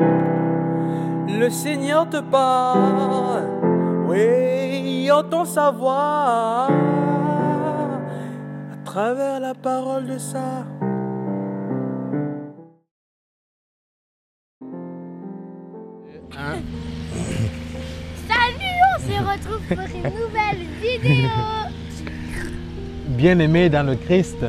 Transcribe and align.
Le 0.00 1.48
Seigneur 1.50 2.08
te 2.08 2.20
parle, 2.20 3.44
oui, 4.08 5.10
entend 5.10 5.44
sa 5.44 5.70
voix 5.70 6.68
à 8.72 8.76
travers 8.84 9.40
la 9.40 9.54
parole 9.54 10.06
de 10.06 10.18
ça. 10.18 10.64
Salut, 18.28 18.76
on 18.88 18.98
se 19.00 19.16
retrouve 19.30 19.62
pour 19.68 19.84
une 19.96 20.12
nouvelle 20.14 20.62
vidéo. 20.80 21.28
Bien-aimés 23.08 23.68
dans 23.68 23.86
le 23.86 23.96
Christ, 23.96 24.44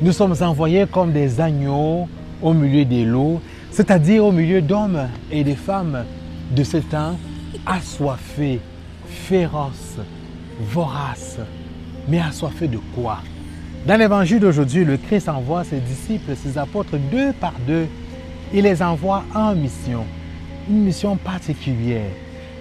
nous 0.00 0.12
sommes 0.12 0.34
envoyés 0.40 0.86
comme 0.86 1.12
des 1.12 1.40
agneaux 1.40 2.08
au 2.42 2.52
milieu 2.52 2.84
des 2.84 3.04
lots, 3.04 3.40
c'est-à-dire 3.70 4.24
au 4.24 4.32
milieu 4.32 4.60
d'hommes 4.60 5.08
et 5.30 5.44
de 5.44 5.54
femmes 5.54 6.04
de 6.54 6.64
ce 6.64 6.78
temps 6.78 7.16
assoiffés, 7.66 8.60
féroces, 9.06 9.98
voraces. 10.60 11.38
Mais 12.08 12.20
assoiffés 12.20 12.68
de 12.68 12.78
quoi? 12.94 13.18
Dans 13.86 13.96
l'évangile 13.96 14.40
d'aujourd'hui, 14.40 14.84
le 14.84 14.96
Christ 14.96 15.28
envoie 15.28 15.64
ses 15.64 15.78
disciples, 15.78 16.34
ses 16.36 16.58
apôtres, 16.58 16.96
deux 17.10 17.32
par 17.32 17.54
deux. 17.66 17.86
Il 18.52 18.64
les 18.64 18.82
envoie 18.82 19.22
en 19.34 19.54
mission, 19.54 20.04
une 20.68 20.82
mission 20.82 21.16
particulière. 21.16 22.10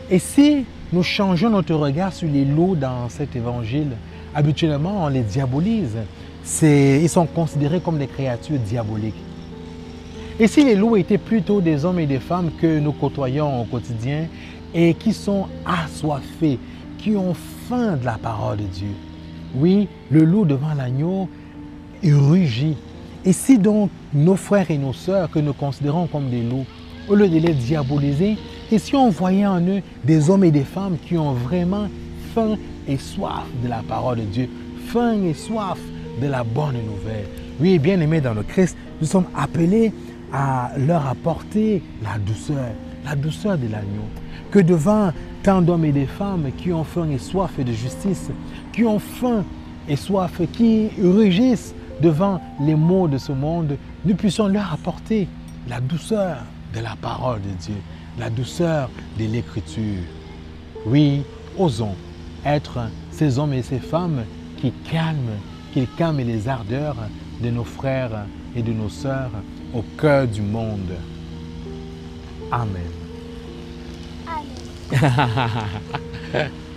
Et 0.09 0.19
si 0.19 0.65
nous 0.93 1.03
changeons 1.03 1.49
notre 1.49 1.75
regard 1.75 2.13
sur 2.13 2.29
les 2.29 2.45
lots 2.45 2.75
dans 2.75 3.09
cet 3.09 3.35
évangile, 3.35 3.89
habituellement 4.33 5.05
on 5.05 5.07
les 5.07 5.21
diabolise. 5.21 5.97
Ils 6.61 7.09
sont 7.09 7.25
considérés 7.25 7.79
comme 7.79 7.97
des 7.97 8.07
créatures 8.07 8.59
diaboliques. 8.59 9.15
Et 10.41 10.47
si 10.47 10.63
les 10.63 10.75
loups 10.75 10.95
étaient 10.95 11.17
plutôt 11.17 11.59
des 11.59 11.83
hommes 11.83 11.99
et 11.99 12.05
des 12.05 12.19
femmes 12.19 12.49
que 12.61 12.79
nous 12.79 12.93
côtoyons 12.93 13.61
au 13.61 13.65
quotidien 13.65 14.27
et 14.73 14.93
qui 14.93 15.11
sont 15.11 15.47
assoiffés, 15.65 16.57
qui 16.97 17.17
ont 17.17 17.33
faim 17.67 17.97
de 17.97 18.05
la 18.05 18.17
parole 18.17 18.57
de 18.57 18.63
Dieu. 18.63 18.95
Oui, 19.55 19.89
le 20.09 20.23
loup 20.23 20.45
devant 20.45 20.73
l'agneau, 20.73 21.27
il 22.01 22.15
rugit. 22.15 22.77
Et 23.25 23.33
si 23.33 23.57
donc 23.57 23.89
nos 24.13 24.37
frères 24.37 24.71
et 24.71 24.77
nos 24.77 24.93
sœurs 24.93 25.29
que 25.29 25.39
nous 25.39 25.51
considérons 25.51 26.07
comme 26.07 26.29
des 26.29 26.43
loups, 26.43 26.65
au 27.09 27.15
lieu 27.15 27.27
de 27.27 27.37
les 27.37 27.53
diaboliser, 27.53 28.37
et 28.71 28.79
si 28.79 28.95
on 28.95 29.09
voyait 29.09 29.45
en 29.45 29.59
eux 29.59 29.81
des 30.05 30.29
hommes 30.29 30.45
et 30.45 30.51
des 30.51 30.63
femmes 30.63 30.97
qui 31.05 31.17
ont 31.17 31.33
vraiment 31.33 31.87
faim 32.33 32.55
et 32.87 32.97
soif 32.97 33.43
de 33.61 33.67
la 33.67 33.83
parole 33.85 34.19
de 34.19 34.23
Dieu, 34.23 34.49
faim 34.87 35.21
et 35.21 35.33
soif 35.33 35.79
de 36.21 36.27
la 36.27 36.45
bonne 36.45 36.75
nouvelle. 36.75 37.25
Oui, 37.59 37.77
bien 37.77 37.99
aimés 37.99 38.21
dans 38.21 38.33
le 38.33 38.43
Christ, 38.43 38.77
nous 39.01 39.07
sommes 39.07 39.27
appelés 39.35 39.91
à 40.33 40.71
leur 40.77 41.07
apporter 41.07 41.81
la 42.03 42.17
douceur, 42.17 42.71
la 43.05 43.15
douceur 43.15 43.57
de 43.57 43.67
l'agneau. 43.67 44.05
Que 44.51 44.59
devant 44.59 45.11
tant 45.43 45.61
d'hommes 45.61 45.85
et 45.85 45.91
de 45.91 46.05
femmes 46.05 46.51
qui 46.57 46.71
ont 46.71 46.83
faim 46.83 47.09
et 47.09 47.17
soif 47.17 47.57
de 47.59 47.71
justice, 47.71 48.29
qui 48.73 48.83
ont 48.83 48.99
faim 48.99 49.43
et 49.87 49.95
soif, 49.95 50.41
qui 50.53 50.89
rugissent 51.01 51.73
devant 52.01 52.41
les 52.59 52.75
maux 52.75 53.07
de 53.07 53.17
ce 53.17 53.31
monde, 53.31 53.77
nous 54.05 54.15
puissions 54.15 54.47
leur 54.47 54.73
apporter 54.73 55.27
la 55.67 55.79
douceur 55.79 56.37
de 56.73 56.79
la 56.79 56.95
parole 57.01 57.41
de 57.41 57.49
Dieu, 57.59 57.75
la 58.17 58.29
douceur 58.29 58.89
de 59.17 59.25
l'écriture. 59.25 60.03
Oui, 60.85 61.23
osons 61.57 61.95
être 62.45 62.79
ces 63.11 63.37
hommes 63.37 63.53
et 63.53 63.61
ces 63.61 63.79
femmes 63.79 64.23
qui 64.57 64.71
calment, 64.89 65.37
qui 65.73 65.87
calment 65.97 66.19
les 66.19 66.47
ardeurs 66.47 66.95
de 67.41 67.49
nos 67.49 67.63
frères 67.63 68.25
et 68.55 68.61
de 68.61 68.71
nos 68.71 68.89
sœurs 68.89 69.31
au 69.73 69.83
cœur 69.99 70.27
du 70.27 70.41
monde. 70.41 70.95
Amen. 72.51 72.91
Allez. 74.27 76.49